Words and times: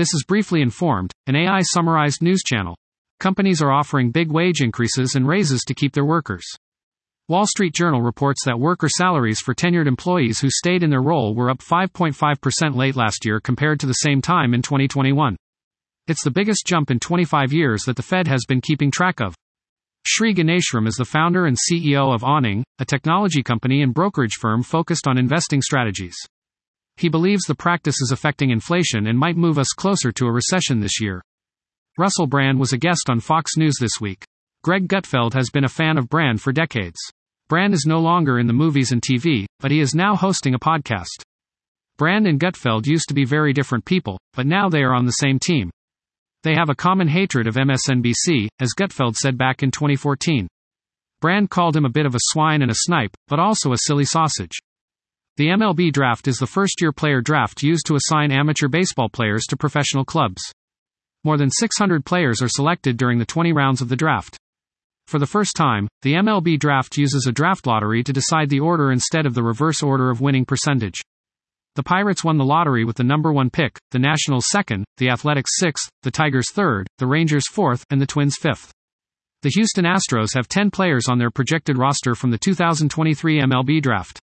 This 0.00 0.14
is 0.14 0.24
Briefly 0.26 0.62
Informed, 0.62 1.12
an 1.26 1.36
AI 1.36 1.60
summarized 1.60 2.22
news 2.22 2.42
channel. 2.42 2.74
Companies 3.18 3.60
are 3.60 3.70
offering 3.70 4.10
big 4.10 4.32
wage 4.32 4.62
increases 4.62 5.14
and 5.14 5.28
raises 5.28 5.60
to 5.64 5.74
keep 5.74 5.92
their 5.92 6.06
workers. 6.06 6.46
Wall 7.28 7.44
Street 7.44 7.74
Journal 7.74 8.00
reports 8.00 8.42
that 8.46 8.58
worker 8.58 8.88
salaries 8.88 9.40
for 9.40 9.54
tenured 9.54 9.86
employees 9.86 10.40
who 10.40 10.48
stayed 10.48 10.82
in 10.82 10.88
their 10.88 11.02
role 11.02 11.34
were 11.34 11.50
up 11.50 11.58
5.5% 11.58 12.74
late 12.74 12.96
last 12.96 13.26
year 13.26 13.40
compared 13.40 13.78
to 13.80 13.86
the 13.86 13.92
same 13.92 14.22
time 14.22 14.54
in 14.54 14.62
2021. 14.62 15.36
It's 16.06 16.24
the 16.24 16.30
biggest 16.30 16.64
jump 16.64 16.90
in 16.90 16.98
25 16.98 17.52
years 17.52 17.82
that 17.82 17.96
the 17.96 18.02
Fed 18.02 18.26
has 18.26 18.46
been 18.48 18.62
keeping 18.62 18.90
track 18.90 19.20
of. 19.20 19.34
Sri 20.06 20.32
Ganeshram 20.32 20.88
is 20.88 20.94
the 20.94 21.04
founder 21.04 21.44
and 21.44 21.58
CEO 21.58 22.14
of 22.14 22.24
Awning, 22.24 22.64
a 22.78 22.86
technology 22.86 23.42
company 23.42 23.82
and 23.82 23.92
brokerage 23.92 24.36
firm 24.40 24.62
focused 24.62 25.06
on 25.06 25.18
investing 25.18 25.60
strategies. 25.60 26.16
He 27.00 27.08
believes 27.08 27.44
the 27.44 27.54
practice 27.54 28.02
is 28.02 28.12
affecting 28.12 28.50
inflation 28.50 29.06
and 29.06 29.18
might 29.18 29.38
move 29.38 29.58
us 29.58 29.68
closer 29.68 30.12
to 30.12 30.26
a 30.26 30.32
recession 30.32 30.80
this 30.80 31.00
year. 31.00 31.22
Russell 31.96 32.26
Brand 32.26 32.60
was 32.60 32.74
a 32.74 32.78
guest 32.78 33.08
on 33.08 33.20
Fox 33.20 33.56
News 33.56 33.76
this 33.80 33.98
week. 34.02 34.22
Greg 34.62 34.86
Gutfeld 34.86 35.32
has 35.32 35.48
been 35.48 35.64
a 35.64 35.68
fan 35.68 35.96
of 35.96 36.10
Brand 36.10 36.42
for 36.42 36.52
decades. 36.52 36.98
Brand 37.48 37.72
is 37.72 37.86
no 37.86 38.00
longer 38.00 38.38
in 38.38 38.46
the 38.46 38.52
movies 38.52 38.92
and 38.92 39.00
TV, 39.00 39.46
but 39.60 39.70
he 39.70 39.80
is 39.80 39.94
now 39.94 40.14
hosting 40.14 40.52
a 40.52 40.58
podcast. 40.58 41.22
Brand 41.96 42.26
and 42.26 42.38
Gutfeld 42.38 42.86
used 42.86 43.08
to 43.08 43.14
be 43.14 43.24
very 43.24 43.54
different 43.54 43.86
people, 43.86 44.18
but 44.34 44.46
now 44.46 44.68
they 44.68 44.82
are 44.82 44.94
on 44.94 45.06
the 45.06 45.12
same 45.12 45.38
team. 45.38 45.70
They 46.42 46.54
have 46.54 46.68
a 46.68 46.74
common 46.74 47.08
hatred 47.08 47.46
of 47.46 47.54
MSNBC, 47.54 48.48
as 48.60 48.74
Gutfeld 48.78 49.16
said 49.16 49.38
back 49.38 49.62
in 49.62 49.70
2014. 49.70 50.46
Brand 51.22 51.48
called 51.48 51.76
him 51.76 51.86
a 51.86 51.90
bit 51.90 52.04
of 52.04 52.14
a 52.14 52.20
swine 52.20 52.60
and 52.60 52.70
a 52.70 52.74
snipe, 52.76 53.16
but 53.26 53.38
also 53.38 53.72
a 53.72 53.78
silly 53.86 54.04
sausage. 54.04 54.58
The 55.40 55.46
MLB 55.46 55.90
draft 55.90 56.28
is 56.28 56.36
the 56.36 56.46
first 56.46 56.82
year 56.82 56.92
player 56.92 57.22
draft 57.22 57.62
used 57.62 57.86
to 57.86 57.96
assign 57.96 58.30
amateur 58.30 58.68
baseball 58.68 59.08
players 59.08 59.46
to 59.48 59.56
professional 59.56 60.04
clubs. 60.04 60.42
More 61.24 61.38
than 61.38 61.50
600 61.50 62.04
players 62.04 62.42
are 62.42 62.48
selected 62.50 62.98
during 62.98 63.18
the 63.18 63.24
20 63.24 63.50
rounds 63.54 63.80
of 63.80 63.88
the 63.88 63.96
draft. 63.96 64.36
For 65.06 65.18
the 65.18 65.26
first 65.26 65.56
time, 65.56 65.88
the 66.02 66.12
MLB 66.12 66.58
draft 66.60 66.98
uses 66.98 67.26
a 67.26 67.32
draft 67.32 67.66
lottery 67.66 68.04
to 68.04 68.12
decide 68.12 68.50
the 68.50 68.60
order 68.60 68.92
instead 68.92 69.24
of 69.24 69.32
the 69.32 69.42
reverse 69.42 69.82
order 69.82 70.10
of 70.10 70.20
winning 70.20 70.44
percentage. 70.44 71.00
The 71.74 71.84
Pirates 71.84 72.22
won 72.22 72.36
the 72.36 72.44
lottery 72.44 72.84
with 72.84 72.96
the 72.96 73.04
number 73.04 73.32
one 73.32 73.48
pick, 73.48 73.78
the 73.92 73.98
Nationals 73.98 74.44
second, 74.50 74.84
the 74.98 75.08
Athletics 75.08 75.52
sixth, 75.54 75.88
the 76.02 76.10
Tigers 76.10 76.52
third, 76.52 76.86
the 76.98 77.06
Rangers 77.06 77.48
fourth, 77.50 77.82
and 77.88 77.98
the 77.98 78.06
Twins 78.06 78.36
fifth. 78.36 78.72
The 79.40 79.48
Houston 79.54 79.86
Astros 79.86 80.34
have 80.34 80.48
10 80.48 80.70
players 80.70 81.08
on 81.08 81.16
their 81.16 81.30
projected 81.30 81.78
roster 81.78 82.14
from 82.14 82.30
the 82.30 82.36
2023 82.36 83.40
MLB 83.40 83.80
draft. 83.80 84.20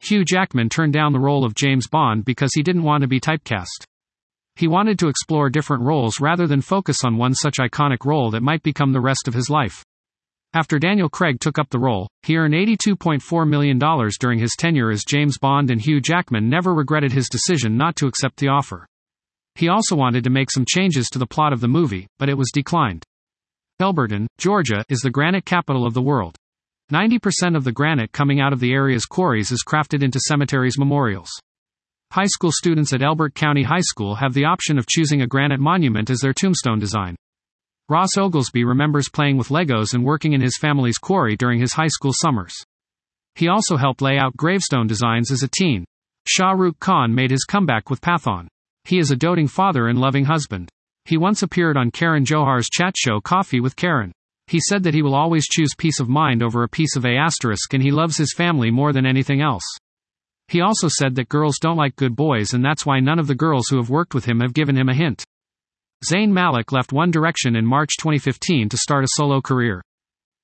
Hugh 0.00 0.24
Jackman 0.24 0.68
turned 0.68 0.92
down 0.92 1.12
the 1.12 1.18
role 1.18 1.44
of 1.44 1.54
James 1.54 1.88
Bond 1.88 2.24
because 2.24 2.50
he 2.54 2.62
didn't 2.62 2.82
want 2.82 3.02
to 3.02 3.08
be 3.08 3.20
typecast. 3.20 3.84
He 4.56 4.68
wanted 4.68 4.98
to 4.98 5.08
explore 5.08 5.50
different 5.50 5.82
roles 5.82 6.20
rather 6.20 6.46
than 6.46 6.60
focus 6.60 7.04
on 7.04 7.16
one 7.16 7.34
such 7.34 7.56
iconic 7.58 8.04
role 8.04 8.30
that 8.30 8.42
might 8.42 8.62
become 8.62 8.92
the 8.92 9.00
rest 9.00 9.28
of 9.28 9.34
his 9.34 9.50
life. 9.50 9.84
After 10.54 10.78
Daniel 10.78 11.10
Craig 11.10 11.40
took 11.40 11.58
up 11.58 11.68
the 11.68 11.78
role, 11.78 12.08
he 12.22 12.36
earned 12.36 12.54
$82.4 12.54 13.46
million 13.46 13.78
during 14.18 14.38
his 14.38 14.56
tenure 14.58 14.90
as 14.90 15.04
James 15.04 15.36
Bond, 15.38 15.70
and 15.70 15.80
Hugh 15.80 16.00
Jackman 16.00 16.48
never 16.48 16.72
regretted 16.72 17.12
his 17.12 17.28
decision 17.28 17.76
not 17.76 17.96
to 17.96 18.06
accept 18.06 18.38
the 18.38 18.48
offer. 18.48 18.86
He 19.56 19.68
also 19.68 19.96
wanted 19.96 20.24
to 20.24 20.30
make 20.30 20.50
some 20.50 20.64
changes 20.66 21.08
to 21.10 21.18
the 21.18 21.26
plot 21.26 21.52
of 21.52 21.60
the 21.60 21.68
movie, 21.68 22.06
but 22.18 22.28
it 22.28 22.38
was 22.38 22.50
declined. 22.52 23.04
Elberton, 23.80 24.26
Georgia, 24.38 24.84
is 24.88 25.00
the 25.00 25.10
granite 25.10 25.44
capital 25.44 25.86
of 25.86 25.92
the 25.92 26.00
world. 26.00 26.36
90% 26.92 27.56
of 27.56 27.64
the 27.64 27.72
granite 27.72 28.12
coming 28.12 28.40
out 28.40 28.52
of 28.52 28.60
the 28.60 28.72
area's 28.72 29.06
quarries 29.06 29.50
is 29.50 29.64
crafted 29.66 30.04
into 30.04 30.20
cemeteries 30.20 30.78
memorials. 30.78 31.30
High 32.12 32.26
school 32.26 32.52
students 32.52 32.92
at 32.92 33.02
Elbert 33.02 33.34
County 33.34 33.64
High 33.64 33.80
School 33.80 34.14
have 34.14 34.34
the 34.34 34.44
option 34.44 34.78
of 34.78 34.86
choosing 34.86 35.20
a 35.20 35.26
granite 35.26 35.58
monument 35.58 36.10
as 36.10 36.20
their 36.20 36.32
tombstone 36.32 36.78
design. 36.78 37.16
Ross 37.88 38.16
Oglesby 38.16 38.62
remembers 38.62 39.08
playing 39.08 39.36
with 39.36 39.48
Legos 39.48 39.94
and 39.94 40.04
working 40.04 40.32
in 40.32 40.40
his 40.40 40.56
family's 40.56 40.96
quarry 40.96 41.36
during 41.36 41.60
his 41.60 41.72
high 41.72 41.88
school 41.88 42.12
summers. 42.12 42.54
He 43.34 43.48
also 43.48 43.76
helped 43.76 44.00
lay 44.00 44.16
out 44.16 44.36
gravestone 44.36 44.86
designs 44.86 45.32
as 45.32 45.42
a 45.42 45.48
teen. 45.48 45.84
Shah 46.28 46.52
Rukh 46.52 46.78
Khan 46.78 47.12
made 47.12 47.32
his 47.32 47.44
comeback 47.44 47.90
with 47.90 48.00
Pathaan. 48.00 48.46
He 48.84 48.98
is 49.00 49.10
a 49.10 49.16
doting 49.16 49.48
father 49.48 49.88
and 49.88 49.98
loving 49.98 50.26
husband. 50.26 50.68
He 51.04 51.16
once 51.16 51.42
appeared 51.42 51.76
on 51.76 51.90
Karan 51.90 52.24
Johar's 52.24 52.68
chat 52.68 52.94
show 52.96 53.20
Coffee 53.20 53.60
with 53.60 53.74
Karan. 53.74 54.12
He 54.48 54.60
said 54.60 54.84
that 54.84 54.94
he 54.94 55.02
will 55.02 55.14
always 55.14 55.46
choose 55.46 55.74
peace 55.76 55.98
of 55.98 56.08
mind 56.08 56.42
over 56.42 56.62
a 56.62 56.68
piece 56.68 56.94
of 56.94 57.04
A 57.04 57.16
asterisk 57.16 57.74
and 57.74 57.82
he 57.82 57.90
loves 57.90 58.16
his 58.16 58.32
family 58.32 58.70
more 58.70 58.92
than 58.92 59.04
anything 59.04 59.40
else. 59.40 59.64
He 60.48 60.60
also 60.60 60.88
said 60.88 61.16
that 61.16 61.28
girls 61.28 61.58
don't 61.60 61.76
like 61.76 61.96
good 61.96 62.14
boys 62.14 62.52
and 62.52 62.64
that's 62.64 62.86
why 62.86 63.00
none 63.00 63.18
of 63.18 63.26
the 63.26 63.34
girls 63.34 63.66
who 63.68 63.76
have 63.78 63.90
worked 63.90 64.14
with 64.14 64.24
him 64.24 64.38
have 64.40 64.54
given 64.54 64.76
him 64.76 64.88
a 64.88 64.94
hint. 64.94 65.24
Zayn 66.08 66.30
Malik 66.30 66.70
left 66.70 66.92
One 66.92 67.10
Direction 67.10 67.56
in 67.56 67.66
March 67.66 67.96
2015 67.98 68.68
to 68.68 68.76
start 68.76 69.02
a 69.02 69.08
solo 69.16 69.40
career. 69.40 69.82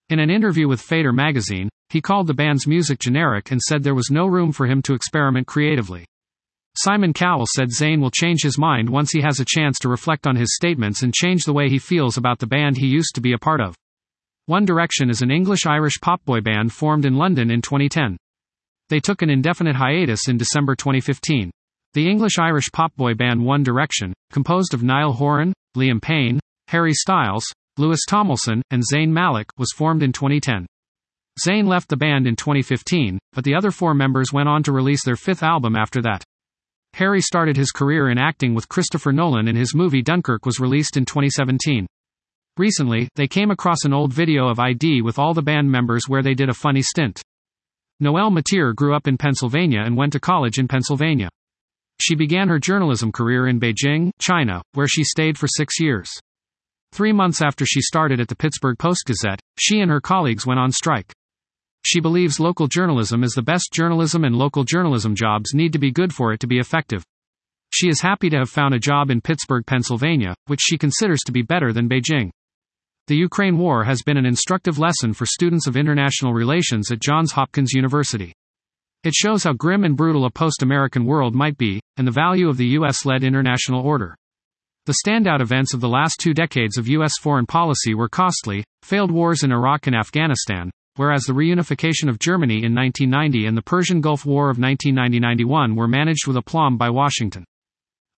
In 0.09 0.19
an 0.19 0.31
interview 0.31 0.67
with 0.67 0.81
Fader 0.81 1.13
magazine, 1.13 1.69
he 1.91 2.01
called 2.01 2.27
the 2.27 2.35
band's 2.35 2.67
music 2.67 2.99
generic 2.99 3.53
and 3.53 3.61
said 3.61 3.83
there 3.83 3.95
was 3.95 4.11
no 4.11 4.27
room 4.27 4.51
for 4.51 4.67
him 4.67 4.83
to 4.83 4.95
experiment 4.95 5.47
creatively. 5.47 6.05
Simon 6.77 7.13
Cowell 7.13 7.47
said 7.55 7.69
Zayn 7.69 8.01
will 8.01 8.11
change 8.11 8.43
his 8.43 8.59
mind 8.59 8.89
once 8.89 9.13
he 9.13 9.21
has 9.21 9.39
a 9.39 9.45
chance 9.45 9.79
to 9.79 9.89
reflect 9.89 10.27
on 10.27 10.35
his 10.35 10.57
statements 10.57 11.03
and 11.03 11.15
change 11.15 11.45
the 11.45 11.53
way 11.53 11.69
he 11.69 11.79
feels 11.79 12.17
about 12.17 12.39
the 12.39 12.47
band 12.47 12.79
he 12.79 12.87
used 12.87 13.15
to 13.15 13.21
be 13.21 13.35
a 13.35 13.39
part 13.39 13.61
of. 13.61 13.77
One 14.53 14.67
Direction 14.67 15.09
is 15.09 15.23
an 15.23 15.31
English 15.31 15.65
Irish 15.65 15.99
pop 16.03 16.23
boy 16.27 16.43
band 16.43 16.75
formed 16.75 17.07
in 17.07 17.15
London 17.15 17.51
in 17.51 17.63
2010. 17.63 18.19
They 18.91 19.01
took 19.01 19.23
an 19.23 19.31
indefinite 19.31 19.77
hiatus 19.77 20.29
in 20.29 20.37
December 20.37 20.77
2015. 20.77 21.51
The 21.95 22.11
English-Irish 22.11 22.71
pop 22.71 22.95
boy 22.95 23.15
band 23.15 23.43
One 23.43 23.63
Direction, 23.63 24.13
composed 24.31 24.75
of 24.75 24.83
Niall 24.83 25.15
Horan, 25.15 25.55
Liam 25.75 26.03
Payne, 26.03 26.39
Harry 26.69 26.93
Styles, 26.93 27.47
Louis 27.79 27.99
Tomlinson, 28.07 28.61
and 28.71 28.83
Zayn 28.83 29.09
Malik, 29.09 29.47
was 29.57 29.73
formed 29.75 30.03
in 30.03 30.13
2010. 30.13 30.67
Zayn 31.43 31.67
left 31.67 31.89
the 31.89 31.97
band 31.97 32.27
in 32.27 32.37
2015, 32.37 33.19
but 33.33 33.45
the 33.45 33.55
other 33.55 33.71
four 33.71 33.95
members 33.95 34.35
went 34.35 34.51
on 34.51 34.63
to 34.65 34.73
release 34.73 35.03
their 35.03 35.17
fifth 35.17 35.43
album 35.43 35.75
after 35.75 36.03
that. 36.03 36.25
Harry 36.93 37.23
started 37.23 37.57
his 37.57 37.71
career 37.71 38.11
in 38.11 38.19
acting 38.19 38.53
with 38.53 38.69
Christopher 38.69 39.13
Nolan 39.13 39.49
and 39.49 39.57
his 39.57 39.75
movie 39.75 40.03
Dunkirk 40.03 40.45
was 40.45 40.61
released 40.61 40.99
in 40.99 41.07
2017. 41.07 41.87
Recently, 42.59 43.09
they 43.17 43.27
came 43.27 43.51
across 43.51 43.87
an 43.87 43.95
old 43.95 44.13
video 44.13 44.47
of 44.49 44.59
ID 44.59 45.01
with 45.01 45.19
all 45.19 45.33
the 45.33 45.41
band 45.41 45.71
members 45.71 46.07
where 46.07 46.23
they 46.23 46.35
did 46.35 46.51
a 46.51 46.55
funny 46.55 46.83
stint. 46.83 47.23
Noelle 47.99 48.31
Mateer 48.31 48.75
grew 48.75 48.95
up 48.95 49.09
in 49.09 49.17
Pennsylvania 49.17 49.81
and 49.81 49.97
went 49.97 50.13
to 50.13 50.21
college 50.21 50.59
in 50.59 50.69
Pennsylvania. 50.69 51.31
She 51.99 52.15
began 52.15 52.49
her 52.49 52.59
journalism 52.59 53.11
career 53.11 53.47
in 53.47 53.59
Beijing, 53.59 54.11
China, 54.21 54.61
where 54.75 54.87
she 54.87 55.03
stayed 55.03 55.39
for 55.39 55.47
six 55.49 55.81
years. 55.81 56.11
Three 56.93 57.13
months 57.13 57.41
after 57.41 57.65
she 57.65 57.81
started 57.81 58.21
at 58.21 58.29
the 58.29 58.37
Pittsburgh 58.37 58.79
Post 58.79 59.05
Gazette, 59.07 59.41
she 59.59 59.81
and 59.81 59.91
her 59.91 60.03
colleagues 60.03 60.47
went 60.47 60.61
on 60.61 60.73
strike. 60.73 61.11
She 61.87 62.01
believes 62.01 62.39
local 62.39 62.67
journalism 62.67 63.25
is 63.25 63.33
the 63.33 63.41
best 63.41 63.71
journalism 63.73 64.25
and 64.25 64.37
local 64.37 64.65
journalism 64.65 65.15
jobs 65.15 65.55
need 65.55 65.73
to 65.73 65.79
be 65.79 65.91
good 65.91 66.13
for 66.13 66.35
it 66.35 66.41
to 66.41 66.47
be 66.47 66.59
effective. 66.59 67.03
She 67.73 67.89
is 67.89 68.03
happy 68.03 68.29
to 68.29 68.37
have 68.37 68.51
found 68.51 68.75
a 68.75 68.79
job 68.79 69.11
in 69.11 69.23
Pittsburgh, 69.23 69.65
Pennsylvania, 69.65 70.35
which 70.49 70.61
she 70.61 70.77
considers 70.77 71.21
to 71.25 71.33
be 71.33 71.41
better 71.41 71.73
than 71.73 71.89
Beijing. 71.89 72.31
The 73.09 73.17
Ukraine 73.17 73.59
war 73.59 73.83
has 73.83 74.01
been 74.03 74.17
an 74.17 74.25
instructive 74.25 74.79
lesson 74.79 75.13
for 75.13 75.27
students 75.27 75.67
of 75.67 75.77
international 75.77 76.33
relations 76.33 76.93
at 76.93 77.01
Johns 77.01 77.33
Hopkins 77.33 77.73
University. 77.73 78.33
It 79.03 79.13
shows 79.13 79.43
how 79.43 79.55
grim 79.55 79.83
and 79.83 79.97
brutal 79.97 80.25
a 80.25 80.31
post 80.31 80.63
American 80.63 81.05
world 81.05 81.35
might 81.35 81.59
be, 81.59 81.81
and 81.97 82.07
the 82.07 82.13
value 82.13 82.49
of 82.49 82.59
the 82.59 82.69
U.S. 82.79 83.05
led 83.05 83.25
international 83.25 83.81
order. 83.81 84.15
The 84.87 84.99
standout 85.05 85.41
events 85.41 85.75
of 85.75 85.81
the 85.81 85.89
last 85.89 86.21
two 86.21 86.33
decades 86.33 86.79
of 86.79 86.87
U.S. 86.87 87.15
foreign 87.21 87.45
policy 87.45 87.93
were 87.95 88.09
costly, 88.09 88.63
failed 88.85 89.11
wars 89.11 89.43
in 89.43 89.51
Iraq 89.51 89.89
and 89.89 89.97
Afghanistan, 89.97 90.71
whereas 90.95 91.25
the 91.25 91.33
reunification 91.33 92.09
of 92.09 92.21
Germany 92.21 92.63
in 92.63 92.73
1990 92.73 93.47
and 93.47 93.57
the 93.57 93.63
Persian 93.63 94.01
Gulf 94.01 94.25
War 94.25 94.45
of 94.45 94.61
1990 94.61 95.19
91 95.19 95.75
were 95.75 95.89
managed 95.89 96.29
with 96.29 96.37
aplomb 96.37 96.77
by 96.77 96.89
Washington. 96.89 97.45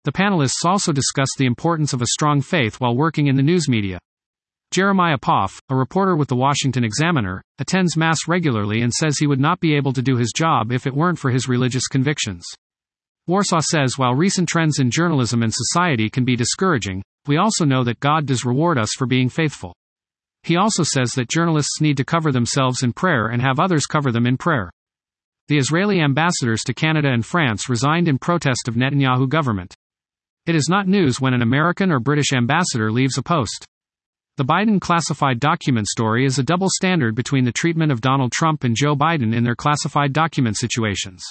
The 0.04 0.12
panelists 0.12 0.66
also 0.66 0.92
discussed 0.92 1.36
the 1.38 1.46
importance 1.46 1.94
of 1.94 2.02
a 2.02 2.08
strong 2.08 2.42
faith 2.42 2.82
while 2.82 2.98
working 2.98 3.28
in 3.28 3.38
the 3.38 3.42
news 3.42 3.70
media. 3.70 4.00
Jeremiah 4.74 5.20
Poff, 5.20 5.62
a 5.70 5.76
reporter 5.76 6.16
with 6.16 6.30
the 6.30 6.36
Washington 6.36 6.84
Examiner, 6.84 7.44
attends 7.60 7.96
Mass 7.96 8.18
regularly 8.28 8.82
and 8.82 8.92
says 8.92 9.20
he 9.20 9.28
would 9.28 9.40
not 9.40 9.60
be 9.60 9.76
able 9.76 9.94
to 9.94 10.02
do 10.02 10.18
his 10.18 10.32
job 10.36 10.72
if 10.72 10.88
it 10.88 10.96
weren't 10.96 11.20
for 11.20 11.30
his 11.30 11.48
religious 11.48 11.86
convictions. 11.86 12.44
Warsaw 13.28 13.60
says 13.60 14.00
while 14.00 14.16
recent 14.16 14.50
trends 14.50 14.80
in 14.80 14.90
journalism 14.90 15.44
and 15.44 15.54
society 15.54 16.10
can 16.10 16.26
be 16.26 16.36
discouraging, 16.36 17.04
we 17.28 17.38
also 17.38 17.66
know 17.66 17.84
that 17.84 18.00
God 18.00 18.26
does 18.26 18.46
reward 18.46 18.80
us 18.80 18.90
for 18.98 19.06
being 19.06 19.30
faithful. 19.30 19.76
He 20.42 20.56
also 20.56 20.82
says 20.82 21.12
that 21.12 21.30
journalists 21.30 21.80
need 21.80 21.98
to 21.98 22.04
cover 22.04 22.32
themselves 22.32 22.82
in 22.82 22.94
prayer 22.94 23.28
and 23.28 23.44
have 23.44 23.60
others 23.60 23.86
cover 23.86 24.12
them 24.12 24.26
in 24.26 24.38
prayer. 24.38 24.72
The 25.50 25.60
Israeli 25.60 26.02
ambassadors 26.02 26.64
to 26.64 26.74
Canada 26.74 27.10
and 27.10 27.24
France 27.24 27.70
resigned 27.70 28.08
in 28.08 28.18
protest 28.18 28.68
of 28.68 28.74
Netanyahu 28.74 29.30
government. 29.30 29.76
It 30.48 30.56
is 30.56 30.68
not 30.68 30.88
news 30.88 31.22
when 31.22 31.36
an 31.36 31.44
American 31.44 31.92
or 31.92 32.00
British 32.00 32.34
ambassador 32.34 32.92
leaves 32.92 33.20
a 33.20 33.22
post. 33.22 33.68
The 34.36 34.44
Biden 34.44 34.82
classified 34.82 35.40
document 35.40 35.86
story 35.86 36.26
is 36.26 36.40
a 36.40 36.44
double 36.44 36.68
standard 36.68 37.14
between 37.14 37.46
the 37.46 37.52
treatment 37.52 37.92
of 37.92 38.02
Donald 38.02 38.32
Trump 38.32 38.64
and 38.64 38.76
Joe 38.76 38.96
Biden 38.96 39.32
in 39.32 39.44
their 39.44 39.56
classified 39.56 40.12
document 40.12 40.58
situations. 40.58 41.24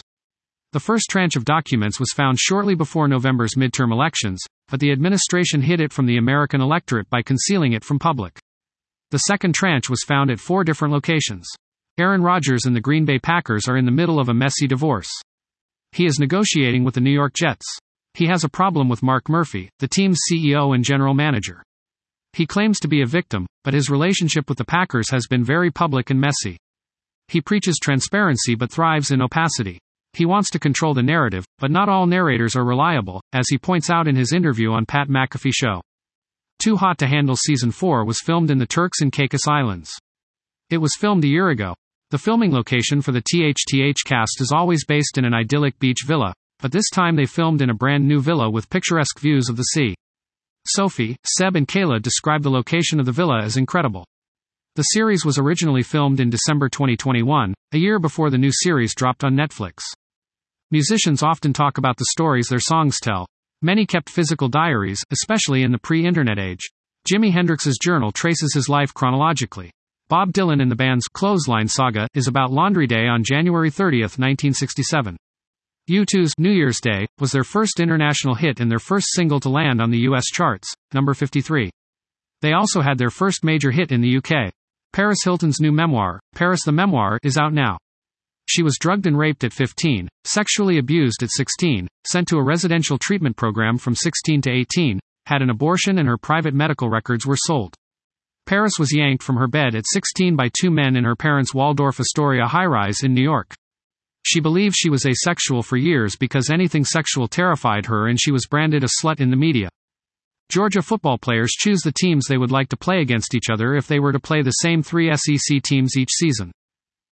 The 0.71 0.79
first 0.79 1.11
tranche 1.11 1.35
of 1.35 1.45
documents 1.45 1.99
was 1.99 2.13
found 2.15 2.39
shortly 2.39 2.77
before 2.77 3.09
November's 3.09 3.57
midterm 3.57 3.91
elections, 3.91 4.41
but 4.69 4.79
the 4.79 4.93
administration 4.93 5.63
hid 5.63 5.81
it 5.81 5.93
from 5.93 6.07
the 6.07 6.17
American 6.17 6.61
electorate 6.61 7.11
by 7.11 7.23
concealing 7.23 7.73
it 7.73 7.83
from 7.83 7.99
public. 7.99 8.39
The 9.11 9.19
second 9.19 9.57
tranche 9.57 9.91
was 9.91 10.05
found 10.07 10.31
at 10.31 10.39
four 10.39 10.63
different 10.63 10.95
locations. 10.95 11.49
Aaron 11.99 12.23
Rodgers 12.23 12.67
and 12.67 12.77
the 12.77 12.81
Green 12.81 13.05
Bay 13.05 13.19
Packers 13.19 13.67
are 13.67 13.77
in 13.77 13.85
the 13.85 13.91
middle 13.91 14.21
of 14.21 14.29
a 14.29 14.35
messy 14.35 14.69
divorce. 14.69 15.11
He 15.91 16.07
is 16.07 16.21
negotiating 16.21 16.85
with 16.85 16.95
the 16.95 17.01
New 17.01 17.11
York 17.11 17.35
Jets. 17.35 17.67
He 18.15 18.29
has 18.29 18.45
a 18.45 18.49
problem 18.49 18.89
with 18.89 19.03
Mark 19.03 19.29
Murphy, 19.29 19.71
the 19.81 19.89
team's 19.89 20.21
CEO 20.31 20.73
and 20.73 20.85
general 20.85 21.15
manager. 21.15 21.65
He 22.35 22.47
claims 22.47 22.81
to 22.81 22.89
be 22.89 23.03
a 23.03 23.07
victim, 23.07 23.47
but 23.63 23.75
his 23.75 23.91
relationship 23.91 24.49
with 24.49 24.59
the 24.59 24.65
Packers 24.65 25.11
has 25.11 25.27
been 25.29 25.45
very 25.45 25.71
public 25.71 26.11
and 26.11 26.21
messy. 26.21 26.57
He 27.29 27.41
preaches 27.41 27.79
transparency 27.79 28.55
but 28.55 28.71
thrives 28.71 29.11
in 29.11 29.21
opacity. 29.21 29.79
He 30.15 30.27
wants 30.27 30.51
to 30.51 30.59
control 30.59 30.95
the 30.95 31.03
narrative, 31.03 31.45
but 31.59 31.71
not 31.71 31.89
all 31.89 32.07
narrators 32.07 32.57
are 32.57 32.65
reliable, 32.65 33.23
as 33.33 33.47
he 33.49 33.59
points 33.59 33.91
out 33.91 34.09
in 34.09 34.17
his 34.17 34.33
interview 34.33 34.73
on 34.73 34.87
Pat 34.87 35.09
McAfee 35.09 35.53
Show. 35.55 35.81
Too 36.59 36.77
Hot 36.77 36.99
to 36.99 37.07
Handle 37.07 37.37
Season 37.37 37.71
4 37.71 38.05
was 38.05 38.21
filmed 38.21 38.51
in 38.51 38.59
the 38.59 38.67
Turks 38.67 39.01
and 39.01 39.11
Caicos 39.11 39.49
Islands. 39.49 39.91
It 40.71 40.79
was 40.79 40.97
filmed 40.99 41.25
a 41.25 41.29
year 41.29 41.49
ago. 41.49 41.75
The 42.11 42.19
filming 42.19 42.53
location 42.53 43.01
for 43.01 43.13
the 43.13 43.23
THTH 43.23 44.05
cast 44.05 44.41
is 44.41 44.53
always 44.53 44.85
based 44.85 45.17
in 45.17 45.25
an 45.25 45.35
idyllic 45.35 45.79
beach 45.79 46.05
villa, 46.07 46.35
but 46.61 46.73
this 46.73 46.89
time 46.91 47.17
they 47.17 47.27
filmed 47.27 47.63
in 47.63 47.71
a 47.71 47.75
brand 47.75 48.07
new 48.07 48.21
villa 48.21 48.51
with 48.51 48.71
picturesque 48.71 49.19
views 49.19 49.49
of 49.49 49.57
the 49.57 49.63
sea. 49.65 49.95
Sophie, 50.67 51.17
Seb, 51.27 51.57
and 51.57 51.67
Kayla 51.67 52.01
describe 52.01 52.43
the 52.43 52.51
location 52.51 53.01
of 53.01 53.07
the 53.07 53.13
villa 53.13 53.43
as 53.43 53.57
incredible. 53.57 54.07
The 54.77 54.83
series 54.83 55.25
was 55.25 55.39
originally 55.39 55.83
filmed 55.83 56.21
in 56.21 56.31
December 56.31 56.69
2021, 56.69 57.53
a 57.73 57.79
year 57.79 57.99
before 57.99 58.31
the 58.31 58.39
new 58.39 58.51
series 58.53 58.95
dropped 58.95 59.25
on 59.25 59.37
Netflix. 59.37 59.83
Musicians 60.71 61.23
often 61.23 61.53
talk 61.53 61.77
about 61.77 61.97
the 61.99 62.07
stories 62.13 62.49
their 62.49 62.59
songs 62.59 62.99
tell. 62.99 63.27
Many 63.61 63.85
kept 63.85 64.09
physical 64.09 64.49
diaries, 64.49 65.03
especially 65.11 65.63
in 65.63 65.73
the 65.73 65.79
pre 65.79 66.07
internet 66.07 66.39
age. 66.39 66.63
Jimi 67.07 67.33
Hendrix's 67.33 67.79
journal 67.83 68.13
traces 68.13 68.55
his 68.55 68.69
life 68.69 68.95
chronologically. 68.95 69.71
Bob 70.09 70.33
Dylan 70.33 70.63
and 70.63 70.71
the 70.71 70.77
band's 70.77 71.09
Clothesline 71.09 71.69
Saga 71.69 72.09
is 72.15 72.29
about 72.29 72.53
Laundry 72.53 72.87
Day 72.87 73.07
on 73.07 73.25
January 73.25 73.71
30, 73.71 74.01
1967. 74.01 75.17
U2's 75.93 76.33
New 76.39 76.51
Year's 76.51 76.81
Day 76.81 77.07
was 77.21 77.33
their 77.33 77.45
first 77.45 77.79
international 77.79 78.35
hit 78.35 78.61
and 78.61 78.71
their 78.71 78.79
first 78.79 79.09
single 79.11 79.41
to 79.41 79.51
land 79.51 79.83
on 79.83 79.91
the 79.91 80.09
US 80.09 80.25
charts, 80.33 80.73
number 80.95 81.13
53. 81.13 81.71
They 82.41 82.53
also 82.55 82.81
had 82.81 82.97
their 82.97 83.11
first 83.11 83.45
major 83.45 83.71
hit 83.71 83.93
in 83.93 84.01
the 84.01 84.17
UK. 84.17 84.53
Paris 84.95 85.19
Hilton's 85.23 85.61
new 85.61 85.71
memoir, 85.71 86.19
Paris 86.35 86.63
the 86.65 86.73
Memoir, 86.73 87.19
is 87.23 87.37
out 87.37 87.53
now. 87.53 87.77
She 88.47 88.63
was 88.63 88.79
drugged 88.81 89.07
and 89.07 89.19
raped 89.19 89.45
at 89.45 89.53
15, 89.53 90.09
sexually 90.25 90.79
abused 90.79 91.23
at 91.23 91.31
16, 91.31 91.87
sent 92.07 92.27
to 92.29 92.39
a 92.39 92.45
residential 92.45 92.97
treatment 92.97 93.37
program 93.37 93.77
from 93.77 93.95
16 93.95 94.41
to 94.43 94.51
18, 94.51 94.99
had 95.27 95.43
an 95.43 95.51
abortion 95.51 95.99
and 95.99 96.09
her 96.09 96.17
private 96.17 96.55
medical 96.55 96.89
records 96.89 97.27
were 97.27 97.37
sold. 97.37 97.75
Paris 98.47 98.73
was 98.79 98.95
yanked 98.95 99.23
from 99.23 99.37
her 99.37 99.47
bed 99.47 99.75
at 99.75 99.85
16 99.93 100.37
by 100.37 100.49
two 100.59 100.71
men 100.71 100.97
in 100.97 101.05
her 101.05 101.17
parents' 101.17 101.53
Waldorf 101.55 102.01
Astoria 102.01 102.47
high 102.47 102.65
rise 102.65 103.03
in 103.03 103.13
New 103.13 103.23
York. 103.23 103.55
She 104.25 104.41
believed 104.41 104.77
she 104.77 104.91
was 104.91 105.05
asexual 105.05 105.63
for 105.63 105.77
years 105.77 106.17
because 106.17 106.51
anything 106.51 106.85
sexual 106.85 107.29
terrified 107.29 107.87
her 107.87 108.07
and 108.07 108.21
she 108.21 108.31
was 108.31 108.47
branded 108.47 108.85
a 108.85 108.89
slut 109.03 109.21
in 109.21 109.31
the 109.31 109.37
media. 109.37 109.69
Georgia 110.49 110.83
football 110.83 111.19
players 111.19 111.51
choose 111.51 111.81
the 111.81 111.93
teams 111.93 112.27
they 112.27 112.37
would 112.37 112.51
like 112.51 112.69
to 112.69 112.77
play 112.77 113.01
against 113.01 113.35
each 113.35 113.51
other 113.51 113.75
if 113.75 113.87
they 113.87 113.99
were 113.99 114.13
to 114.13 114.21
play 114.21 114.43
the 114.43 114.51
same 114.51 114.83
three 114.83 115.11
SEC 115.15 115.63
teams 115.63 115.97
each 115.97 116.11
season. 116.11 116.53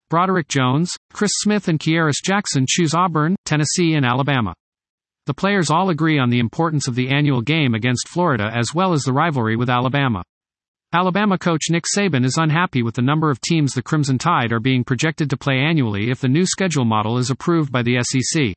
Broderick 0.10 0.48
Jones, 0.48 0.96
Chris 1.14 1.32
Smith, 1.36 1.68
and 1.68 1.80
Kearis 1.80 2.24
Jackson 2.24 2.66
choose 2.68 2.94
Auburn, 2.94 3.36
Tennessee, 3.46 3.94
and 3.94 4.06
Alabama. 4.06 4.54
The 5.28 5.34
players 5.34 5.70
all 5.70 5.90
agree 5.90 6.18
on 6.18 6.30
the 6.30 6.40
importance 6.40 6.88
of 6.88 6.96
the 6.96 7.10
annual 7.10 7.42
game 7.42 7.74
against 7.74 8.08
Florida 8.08 8.50
as 8.56 8.74
well 8.74 8.94
as 8.94 9.04
the 9.04 9.14
rivalry 9.14 9.58
with 9.58 9.70
Alabama. 9.70 10.24
Alabama 10.94 11.38
coach 11.38 11.64
Nick 11.70 11.84
Saban 11.84 12.24
is 12.24 12.38
unhappy 12.38 12.82
with 12.82 12.96
the 12.96 13.02
number 13.02 13.30
of 13.30 13.42
teams 13.42 13.74
the 13.74 13.82
Crimson 13.82 14.18
Tide 14.18 14.54
are 14.54 14.62
being 14.62 14.86
projected 14.86 15.30
to 15.30 15.36
play 15.36 15.58
annually 15.58 16.10
if 16.10 16.22
the 16.22 16.30
new 16.30 16.46
schedule 16.46 16.86
model 16.86 17.18
is 17.18 17.30
approved 17.30 17.74
by 17.74 17.82
the 17.84 18.02
SEC. 18.04 18.54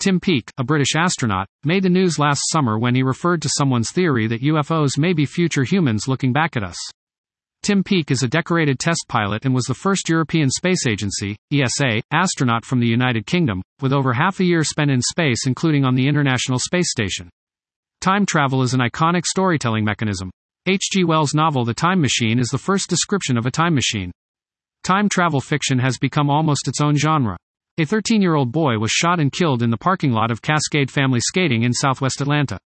Tim 0.00 0.18
Peake, 0.18 0.50
a 0.58 0.64
British 0.64 0.96
astronaut, 0.96 1.46
made 1.64 1.84
the 1.84 1.88
news 1.88 2.18
last 2.18 2.42
summer 2.50 2.76
when 2.76 2.96
he 2.96 3.04
referred 3.04 3.40
to 3.42 3.48
someone's 3.56 3.92
theory 3.92 4.26
that 4.26 4.42
UFOs 4.42 4.98
may 4.98 5.12
be 5.12 5.26
future 5.26 5.62
humans 5.62 6.08
looking 6.08 6.32
back 6.32 6.56
at 6.56 6.64
us. 6.64 6.76
Tim 7.62 7.84
Peake 7.84 8.10
is 8.10 8.24
a 8.24 8.28
decorated 8.28 8.80
test 8.80 9.04
pilot 9.08 9.44
and 9.44 9.54
was 9.54 9.66
the 9.66 9.74
first 9.74 10.08
European 10.08 10.50
Space 10.50 10.88
Agency, 10.88 11.36
ESA, 11.52 12.02
astronaut 12.10 12.64
from 12.64 12.80
the 12.80 12.88
United 12.88 13.26
Kingdom, 13.26 13.62
with 13.80 13.92
over 13.92 14.12
half 14.12 14.40
a 14.40 14.44
year 14.44 14.64
spent 14.64 14.90
in 14.90 15.00
space 15.00 15.46
including 15.46 15.84
on 15.84 15.94
the 15.94 16.08
International 16.08 16.58
Space 16.58 16.90
Station. 16.90 17.30
Time 18.00 18.26
travel 18.26 18.62
is 18.62 18.74
an 18.74 18.80
iconic 18.80 19.24
storytelling 19.24 19.84
mechanism, 19.84 20.30
H.G. 20.66 21.04
Wells' 21.04 21.34
novel 21.34 21.66
The 21.66 21.74
Time 21.74 22.00
Machine 22.00 22.38
is 22.38 22.48
the 22.48 22.56
first 22.56 22.88
description 22.88 23.36
of 23.36 23.44
a 23.44 23.50
time 23.50 23.74
machine. 23.74 24.10
Time 24.82 25.10
travel 25.10 25.42
fiction 25.42 25.78
has 25.78 25.98
become 25.98 26.30
almost 26.30 26.68
its 26.68 26.80
own 26.80 26.96
genre. 26.96 27.36
A 27.76 27.84
13 27.84 28.22
year 28.22 28.34
old 28.34 28.50
boy 28.50 28.78
was 28.78 28.90
shot 28.90 29.20
and 29.20 29.30
killed 29.30 29.62
in 29.62 29.68
the 29.68 29.76
parking 29.76 30.10
lot 30.10 30.30
of 30.30 30.40
Cascade 30.40 30.90
Family 30.90 31.20
Skating 31.20 31.64
in 31.64 31.74
southwest 31.74 32.22
Atlanta. 32.22 32.58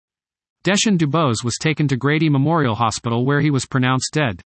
Deshaun 0.63 0.99
Dubose 0.99 1.43
was 1.43 1.57
taken 1.57 1.89
to 1.89 1.97
Grady 1.97 2.29
Memorial 2.29 2.75
Hospital 2.75 3.25
where 3.25 3.41
he 3.41 3.49
was 3.49 3.65
pronounced 3.65 4.13
dead. 4.13 4.43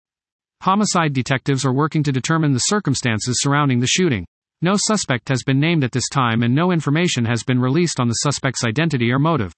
Homicide 0.62 1.12
detectives 1.12 1.66
are 1.66 1.74
working 1.74 2.02
to 2.02 2.12
determine 2.12 2.54
the 2.54 2.60
circumstances 2.60 3.42
surrounding 3.42 3.78
the 3.78 3.86
shooting. 3.86 4.24
No 4.62 4.72
suspect 4.78 5.28
has 5.28 5.42
been 5.42 5.60
named 5.60 5.84
at 5.84 5.92
this 5.92 6.08
time 6.08 6.42
and 6.42 6.54
no 6.54 6.72
information 6.72 7.26
has 7.26 7.42
been 7.42 7.60
released 7.60 8.00
on 8.00 8.08
the 8.08 8.14
suspect's 8.14 8.64
identity 8.64 9.12
or 9.12 9.18
motive. 9.18 9.52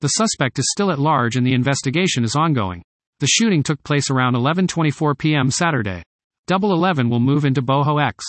The 0.00 0.08
suspect 0.08 0.58
is 0.58 0.72
still 0.72 0.90
at 0.90 0.98
large 0.98 1.36
and 1.36 1.46
the 1.46 1.54
investigation 1.54 2.24
is 2.24 2.34
ongoing. 2.34 2.82
The 3.22 3.28
shooting 3.28 3.62
took 3.62 3.80
place 3.84 4.10
around 4.10 4.34
11:24 4.34 5.16
p.m. 5.16 5.48
Saturday. 5.48 6.02
Double 6.48 6.72
11 6.72 7.08
will 7.08 7.20
move 7.20 7.44
into 7.44 7.62
Boho 7.62 8.04
X. 8.04 8.24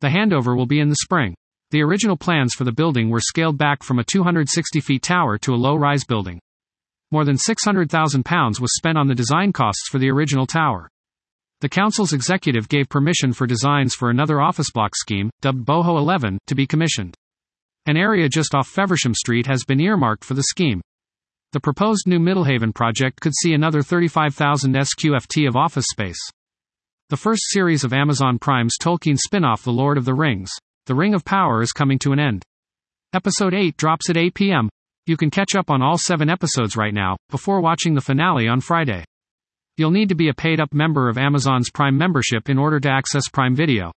The 0.00 0.08
handover 0.08 0.56
will 0.56 0.64
be 0.64 0.80
in 0.80 0.88
the 0.88 1.02
spring. 1.02 1.34
The 1.70 1.82
original 1.82 2.16
plans 2.16 2.54
for 2.54 2.64
the 2.64 2.72
building 2.72 3.10
were 3.10 3.20
scaled 3.20 3.58
back 3.58 3.82
from 3.82 3.98
a 3.98 4.04
260 4.04 4.80
feet 4.80 5.02
tower 5.02 5.36
to 5.36 5.52
a 5.52 5.62
low-rise 5.62 6.04
building. 6.04 6.40
More 7.10 7.26
than 7.26 7.36
600,000 7.36 8.24
pounds 8.24 8.58
was 8.58 8.74
spent 8.74 8.96
on 8.96 9.06
the 9.06 9.14
design 9.14 9.52
costs 9.52 9.86
for 9.90 9.98
the 9.98 10.08
original 10.08 10.46
tower. 10.46 10.88
The 11.60 11.68
council's 11.68 12.14
executive 12.14 12.70
gave 12.70 12.88
permission 12.88 13.34
for 13.34 13.46
designs 13.46 13.94
for 13.94 14.08
another 14.08 14.40
office 14.40 14.70
block 14.72 14.96
scheme, 14.96 15.28
dubbed 15.42 15.66
Boho 15.66 15.98
11, 15.98 16.38
to 16.46 16.54
be 16.54 16.66
commissioned. 16.66 17.14
An 17.84 17.98
area 17.98 18.30
just 18.30 18.54
off 18.54 18.66
Feversham 18.66 19.12
Street 19.12 19.46
has 19.46 19.66
been 19.66 19.78
earmarked 19.78 20.24
for 20.24 20.32
the 20.32 20.44
scheme. 20.44 20.80
The 21.52 21.60
proposed 21.60 22.06
new 22.06 22.18
Middlehaven 22.18 22.74
project 22.74 23.22
could 23.22 23.32
see 23.34 23.54
another 23.54 23.80
35,000 23.80 24.74
SQFT 24.74 25.48
of 25.48 25.56
office 25.56 25.86
space. 25.90 26.18
The 27.08 27.16
first 27.16 27.40
series 27.46 27.84
of 27.84 27.94
Amazon 27.94 28.38
Prime's 28.38 28.76
Tolkien 28.78 29.16
spin 29.16 29.46
off 29.46 29.64
The 29.64 29.72
Lord 29.72 29.96
of 29.96 30.04
the 30.04 30.12
Rings, 30.12 30.50
The 30.84 30.94
Ring 30.94 31.14
of 31.14 31.24
Power, 31.24 31.62
is 31.62 31.72
coming 31.72 31.98
to 32.00 32.12
an 32.12 32.20
end. 32.20 32.42
Episode 33.14 33.54
8 33.54 33.78
drops 33.78 34.10
at 34.10 34.18
8 34.18 34.34
p.m. 34.34 34.68
You 35.06 35.16
can 35.16 35.30
catch 35.30 35.54
up 35.54 35.70
on 35.70 35.80
all 35.80 35.96
seven 35.96 36.28
episodes 36.28 36.76
right 36.76 36.92
now, 36.92 37.16
before 37.30 37.62
watching 37.62 37.94
the 37.94 38.02
finale 38.02 38.46
on 38.46 38.60
Friday. 38.60 39.02
You'll 39.78 39.90
need 39.90 40.10
to 40.10 40.14
be 40.14 40.28
a 40.28 40.34
paid 40.34 40.60
up 40.60 40.74
member 40.74 41.08
of 41.08 41.16
Amazon's 41.16 41.70
Prime 41.70 41.96
membership 41.96 42.50
in 42.50 42.58
order 42.58 42.78
to 42.78 42.90
access 42.90 43.26
Prime 43.32 43.56
Video. 43.56 43.90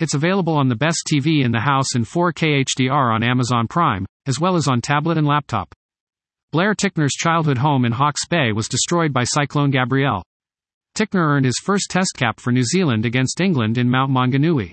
It's 0.00 0.12
available 0.12 0.58
on 0.58 0.68
the 0.68 0.76
best 0.76 1.08
TV 1.10 1.42
in 1.42 1.52
the 1.52 1.60
house 1.60 1.94
in 1.94 2.04
4K 2.04 2.62
HDR 2.66 3.14
on 3.14 3.22
Amazon 3.22 3.68
Prime, 3.68 4.04
as 4.26 4.38
well 4.38 4.56
as 4.56 4.68
on 4.68 4.82
tablet 4.82 5.16
and 5.16 5.26
laptop. 5.26 5.74
Blair 6.54 6.72
Tickner's 6.72 7.14
childhood 7.14 7.58
home 7.58 7.84
in 7.84 7.90
Hawke's 7.90 8.28
Bay 8.28 8.52
was 8.52 8.68
destroyed 8.68 9.12
by 9.12 9.24
Cyclone 9.24 9.72
Gabrielle. 9.72 10.22
Tickner 10.96 11.30
earned 11.30 11.46
his 11.46 11.60
first 11.60 11.90
test 11.90 12.12
cap 12.16 12.38
for 12.38 12.52
New 12.52 12.62
Zealand 12.62 13.04
against 13.04 13.40
England 13.40 13.76
in 13.76 13.90
Mount 13.90 14.12
Maunganui. 14.12 14.70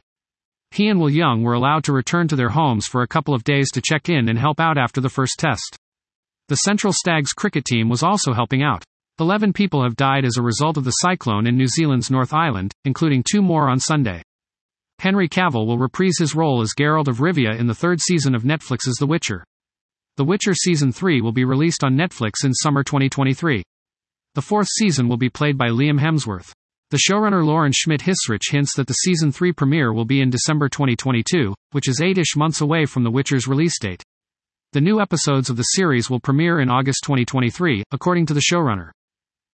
He 0.69 0.89
and 0.89 0.99
Will 0.99 1.09
Young 1.09 1.41
were 1.41 1.55
allowed 1.55 1.83
to 1.85 1.91
return 1.91 2.27
to 2.27 2.35
their 2.35 2.49
homes 2.49 2.85
for 2.85 3.01
a 3.01 3.07
couple 3.07 3.33
of 3.33 3.43
days 3.43 3.71
to 3.71 3.81
check 3.81 4.09
in 4.09 4.29
and 4.29 4.37
help 4.37 4.59
out 4.59 4.77
after 4.77 5.01
the 5.01 5.09
first 5.09 5.39
test. 5.39 5.75
The 6.49 6.57
Central 6.57 6.93
Stags 6.93 7.31
cricket 7.31 7.65
team 7.65 7.89
was 7.89 8.03
also 8.03 8.31
helping 8.31 8.61
out. 8.61 8.83
Eleven 9.19 9.51
people 9.51 9.81
have 9.81 9.95
died 9.95 10.23
as 10.23 10.37
a 10.37 10.43
result 10.43 10.77
of 10.77 10.83
the 10.83 10.91
cyclone 10.91 11.47
in 11.47 11.57
New 11.57 11.65
Zealand's 11.65 12.11
North 12.11 12.31
Island, 12.31 12.73
including 12.85 13.23
two 13.23 13.41
more 13.41 13.67
on 13.67 13.79
Sunday. 13.79 14.21
Henry 14.99 15.27
Cavill 15.27 15.65
will 15.65 15.79
reprise 15.79 16.19
his 16.19 16.35
role 16.35 16.61
as 16.61 16.75
Geralt 16.77 17.07
of 17.07 17.21
Rivia 17.21 17.59
in 17.59 17.65
the 17.65 17.73
third 17.73 17.99
season 17.99 18.35
of 18.35 18.43
Netflix's 18.43 18.97
The 18.99 19.07
Witcher. 19.07 19.43
The 20.17 20.25
Witcher 20.25 20.53
Season 20.53 20.91
3 20.91 21.21
will 21.21 21.31
be 21.31 21.45
released 21.45 21.85
on 21.85 21.95
Netflix 21.95 22.43
in 22.43 22.53
summer 22.53 22.83
2023. 22.83 23.63
The 24.35 24.41
fourth 24.41 24.67
season 24.67 25.07
will 25.07 25.15
be 25.15 25.29
played 25.29 25.57
by 25.57 25.69
Liam 25.69 26.01
Hemsworth. 26.01 26.51
The 26.89 27.01
showrunner 27.09 27.45
Lauren 27.45 27.71
Schmidt 27.73 28.01
Hissrich 28.01 28.51
hints 28.51 28.75
that 28.75 28.87
the 28.87 28.93
season 28.93 29.31
3 29.31 29.53
premiere 29.53 29.93
will 29.93 30.03
be 30.03 30.19
in 30.19 30.29
December 30.29 30.67
2022, 30.67 31.55
which 31.71 31.87
is 31.87 32.01
eight 32.01 32.17
ish 32.17 32.35
months 32.35 32.59
away 32.59 32.85
from 32.85 33.05
The 33.05 33.11
Witcher's 33.11 33.47
release 33.47 33.79
date. 33.79 34.03
The 34.73 34.81
new 34.81 34.99
episodes 34.99 35.49
of 35.49 35.55
the 35.55 35.63
series 35.63 36.09
will 36.09 36.19
premiere 36.19 36.59
in 36.59 36.69
August 36.69 37.03
2023, 37.05 37.83
according 37.91 38.25
to 38.25 38.33
the 38.33 38.43
showrunner. 38.51 38.91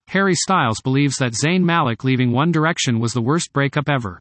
Harry 0.10 0.36
Styles 0.36 0.82
believes 0.84 1.18
that 1.18 1.34
Zayn 1.34 1.64
Malik 1.64 2.04
leaving 2.04 2.32
One 2.32 2.52
Direction 2.52 3.00
was 3.00 3.14
the 3.14 3.22
worst 3.22 3.52
breakup 3.54 3.90
ever. 3.90 4.20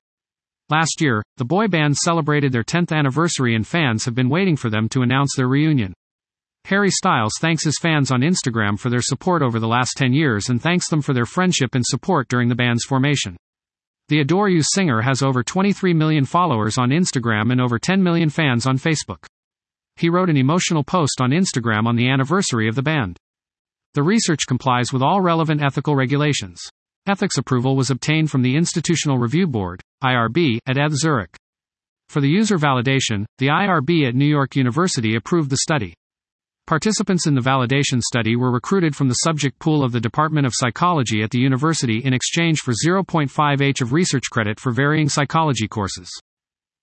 Last 0.70 1.02
year, 1.02 1.22
the 1.36 1.44
boy 1.44 1.68
band 1.68 1.98
celebrated 1.98 2.52
their 2.52 2.64
10th 2.64 2.90
anniversary 2.90 3.54
and 3.54 3.66
fans 3.66 4.06
have 4.06 4.14
been 4.14 4.30
waiting 4.30 4.56
for 4.56 4.70
them 4.70 4.88
to 4.88 5.02
announce 5.02 5.34
their 5.36 5.48
reunion. 5.48 5.92
Harry 6.66 6.90
Styles 6.90 7.34
thanks 7.40 7.64
his 7.64 7.78
fans 7.80 8.12
on 8.12 8.20
Instagram 8.20 8.78
for 8.78 8.88
their 8.88 9.02
support 9.02 9.42
over 9.42 9.58
the 9.58 9.66
last 9.66 9.96
10 9.96 10.12
years 10.12 10.48
and 10.48 10.62
thanks 10.62 10.88
them 10.88 11.02
for 11.02 11.12
their 11.12 11.26
friendship 11.26 11.74
and 11.74 11.84
support 11.84 12.28
during 12.28 12.48
the 12.48 12.54
band's 12.54 12.84
formation. 12.84 13.36
The 14.08 14.20
Adore 14.20 14.48
You 14.48 14.62
singer 14.62 15.00
has 15.00 15.22
over 15.22 15.42
23 15.42 15.92
million 15.94 16.24
followers 16.24 16.78
on 16.78 16.90
Instagram 16.90 17.50
and 17.50 17.60
over 17.60 17.78
10 17.78 18.02
million 18.02 18.30
fans 18.30 18.66
on 18.66 18.78
Facebook. 18.78 19.24
He 19.96 20.08
wrote 20.08 20.30
an 20.30 20.36
emotional 20.36 20.84
post 20.84 21.20
on 21.20 21.30
Instagram 21.30 21.86
on 21.86 21.96
the 21.96 22.08
anniversary 22.08 22.68
of 22.68 22.74
the 22.74 22.82
band. 22.82 23.18
The 23.94 24.02
research 24.02 24.46
complies 24.46 24.92
with 24.92 25.02
all 25.02 25.20
relevant 25.20 25.62
ethical 25.62 25.96
regulations. 25.96 26.60
Ethics 27.06 27.36
approval 27.36 27.74
was 27.76 27.90
obtained 27.90 28.30
from 28.30 28.42
the 28.42 28.56
Institutional 28.56 29.18
Review 29.18 29.46
Board, 29.46 29.82
IRB, 30.02 30.58
at 30.66 30.78
ETH 30.78 30.94
Zurich. 30.94 31.34
For 32.08 32.20
the 32.20 32.28
user 32.28 32.56
validation, 32.56 33.24
the 33.38 33.48
IRB 33.48 34.06
at 34.06 34.14
New 34.14 34.26
York 34.26 34.56
University 34.56 35.16
approved 35.16 35.50
the 35.50 35.58
study. 35.58 35.94
Participants 36.66 37.26
in 37.26 37.34
the 37.34 37.40
validation 37.40 38.00
study 38.00 38.36
were 38.36 38.52
recruited 38.52 38.94
from 38.94 39.08
the 39.08 39.14
subject 39.14 39.58
pool 39.58 39.82
of 39.82 39.90
the 39.90 40.00
Department 40.00 40.46
of 40.46 40.54
Psychology 40.54 41.20
at 41.22 41.30
the 41.30 41.40
university 41.40 41.98
in 42.04 42.14
exchange 42.14 42.60
for 42.60 42.72
0.5h 42.72 43.82
of 43.82 43.92
research 43.92 44.30
credit 44.30 44.60
for 44.60 44.70
varying 44.70 45.08
psychology 45.08 45.66
courses. 45.66 46.08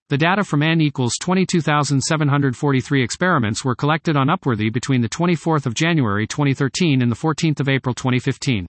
The 0.10 0.18
data 0.18 0.44
from 0.44 0.64
n 0.64 0.82
equals 0.82 1.14
22,743 1.22 3.02
experiments 3.02 3.64
were 3.64 3.76
collected 3.76 4.18
on 4.18 4.28
Upworthy 4.28 4.72
between 4.72 5.00
the 5.00 5.08
24th 5.08 5.66
of 5.66 5.76
January 5.76 6.28
2013 6.28 7.02
and 7.02 7.10
the 7.10 7.16
14th 7.16 7.62
of 7.62 7.70
April 7.70 7.96
2015. 7.96 8.66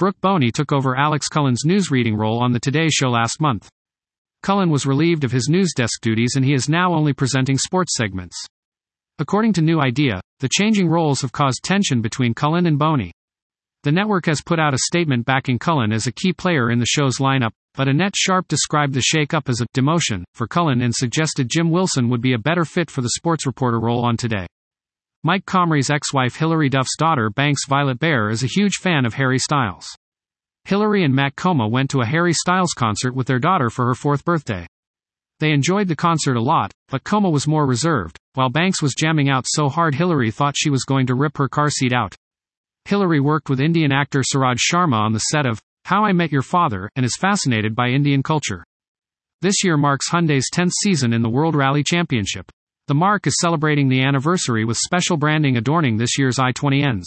Brooke 0.00 0.20
Boney 0.20 0.50
took 0.50 0.72
over 0.72 0.96
Alex 0.96 1.28
Cullen's 1.28 1.64
newsreading 1.64 2.18
role 2.18 2.42
on 2.42 2.50
the 2.50 2.58
Today 2.58 2.88
Show 2.88 3.10
last 3.10 3.40
month. 3.40 3.68
Cullen 4.42 4.68
was 4.68 4.84
relieved 4.84 5.22
of 5.22 5.30
his 5.30 5.48
news 5.48 5.72
desk 5.76 6.00
duties 6.00 6.32
and 6.34 6.44
he 6.44 6.54
is 6.54 6.68
now 6.68 6.92
only 6.92 7.12
presenting 7.12 7.56
sports 7.56 7.94
segments. 7.96 8.36
According 9.20 9.52
to 9.52 9.62
New 9.62 9.80
Idea, 9.80 10.20
the 10.40 10.48
changing 10.48 10.88
roles 10.88 11.22
have 11.22 11.30
caused 11.30 11.62
tension 11.62 12.02
between 12.02 12.34
Cullen 12.34 12.66
and 12.66 12.76
Boney. 12.76 13.12
The 13.84 13.92
network 13.92 14.26
has 14.26 14.42
put 14.42 14.58
out 14.58 14.74
a 14.74 14.78
statement 14.86 15.24
backing 15.24 15.60
Cullen 15.60 15.92
as 15.92 16.08
a 16.08 16.12
key 16.12 16.32
player 16.32 16.72
in 16.72 16.80
the 16.80 16.86
show's 16.86 17.18
lineup, 17.18 17.52
but 17.74 17.86
Annette 17.86 18.16
Sharp 18.16 18.48
described 18.48 18.92
the 18.92 19.00
shake-up 19.00 19.48
as 19.48 19.60
a 19.60 19.68
demotion 19.68 20.24
for 20.34 20.48
Cullen 20.48 20.82
and 20.82 20.92
suggested 20.92 21.48
Jim 21.48 21.70
Wilson 21.70 22.08
would 22.08 22.22
be 22.22 22.32
a 22.32 22.38
better 22.38 22.64
fit 22.64 22.90
for 22.90 23.02
the 23.02 23.10
sports 23.10 23.46
reporter 23.46 23.78
role 23.78 24.04
on 24.04 24.16
Today. 24.16 24.48
Mike 25.22 25.46
Comrie's 25.46 25.90
ex-wife 25.90 26.34
Hilary 26.34 26.68
Duff's 26.68 26.96
daughter 26.96 27.30
Banks 27.30 27.68
Violet 27.68 28.00
Bair 28.00 28.30
is 28.30 28.42
a 28.42 28.48
huge 28.48 28.78
fan 28.82 29.06
of 29.06 29.14
Harry 29.14 29.38
Styles. 29.38 29.86
Hilary 30.64 31.04
and 31.04 31.14
Matt 31.14 31.36
Koma 31.36 31.68
went 31.68 31.88
to 31.90 32.00
a 32.00 32.06
Harry 32.06 32.32
Styles 32.32 32.72
concert 32.72 33.14
with 33.14 33.28
their 33.28 33.38
daughter 33.38 33.70
for 33.70 33.86
her 33.86 33.94
fourth 33.94 34.24
birthday. 34.24 34.66
They 35.40 35.52
enjoyed 35.52 35.88
the 35.88 35.96
concert 35.96 36.36
a 36.36 36.42
lot, 36.42 36.72
but 36.88 37.04
Koma 37.04 37.28
was 37.28 37.48
more 37.48 37.66
reserved, 37.66 38.16
while 38.34 38.48
Banks 38.48 38.80
was 38.80 38.94
jamming 38.94 39.28
out 39.28 39.46
so 39.46 39.68
hard 39.68 39.94
Hilary 39.94 40.30
thought 40.30 40.54
she 40.56 40.70
was 40.70 40.84
going 40.84 41.06
to 41.06 41.14
rip 41.14 41.36
her 41.38 41.48
car 41.48 41.70
seat 41.70 41.92
out. 41.92 42.14
Hilary 42.84 43.20
worked 43.20 43.48
with 43.48 43.60
Indian 43.60 43.92
actor 43.92 44.22
Suraj 44.22 44.58
Sharma 44.58 44.96
on 44.96 45.12
the 45.12 45.18
set 45.18 45.46
of 45.46 45.60
How 45.86 46.04
I 46.04 46.12
Met 46.12 46.30
Your 46.30 46.42
Father 46.42 46.88
and 46.96 47.04
is 47.04 47.16
fascinated 47.16 47.74
by 47.74 47.88
Indian 47.88 48.22
culture. 48.22 48.64
This 49.40 49.64
year 49.64 49.76
marks 49.76 50.10
Hyundai's 50.10 50.48
10th 50.54 50.72
season 50.82 51.12
in 51.12 51.22
the 51.22 51.28
World 51.28 51.54
Rally 51.54 51.82
Championship. 51.82 52.50
The 52.86 52.94
mark 52.94 53.26
is 53.26 53.38
celebrating 53.40 53.88
the 53.88 54.02
anniversary 54.02 54.64
with 54.64 54.76
special 54.76 55.16
branding 55.16 55.56
adorning 55.56 55.96
this 55.96 56.18
year's 56.18 56.36
i20Ns. 56.36 57.04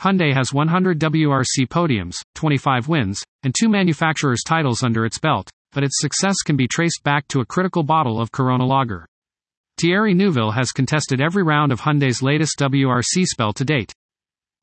Hyundai 0.00 0.32
has 0.34 0.52
100 0.52 0.98
WRC 0.98 1.68
podiums, 1.68 2.16
25 2.34 2.88
wins, 2.88 3.22
and 3.42 3.54
two 3.58 3.68
manufacturers' 3.68 4.42
titles 4.44 4.82
under 4.82 5.04
its 5.04 5.18
belt, 5.18 5.50
but 5.74 5.84
its 5.84 6.00
success 6.00 6.36
can 6.42 6.56
be 6.56 6.66
traced 6.66 7.02
back 7.04 7.28
to 7.28 7.40
a 7.40 7.46
critical 7.46 7.82
bottle 7.82 8.18
of 8.18 8.32
Corona 8.32 8.64
Lager. 8.64 9.06
Thierry 9.78 10.14
Neuville 10.14 10.52
has 10.52 10.72
contested 10.72 11.20
every 11.20 11.42
round 11.42 11.72
of 11.72 11.80
Hyundai's 11.80 12.22
latest 12.22 12.58
WRC 12.58 13.24
spell 13.26 13.52
to 13.52 13.64
date. 13.64 13.92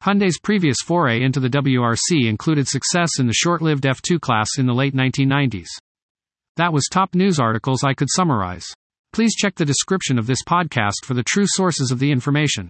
Hyundai's 0.02 0.40
previous 0.40 0.78
foray 0.84 1.22
into 1.22 1.40
the 1.40 1.50
WRC 1.50 2.28
included 2.28 2.68
success 2.68 3.20
in 3.20 3.28
the 3.28 3.34
short-lived 3.34 3.84
F2 3.84 4.20
class 4.20 4.48
in 4.58 4.66
the 4.66 4.74
late 4.74 4.96
1990s. 4.96 5.68
That 6.58 6.74
was 6.74 6.88
top 6.90 7.14
news 7.14 7.40
articles 7.40 7.84
I 7.84 7.94
could 7.94 8.10
summarize. 8.10 8.66
Please 9.14 9.36
check 9.36 9.56
the 9.56 9.66
description 9.66 10.18
of 10.18 10.26
this 10.26 10.44
podcast 10.48 11.06
for 11.06 11.14
the 11.14 11.24
true 11.24 11.46
sources 11.46 11.92
of 11.92 12.00
the 12.00 12.12
information. 12.12 12.70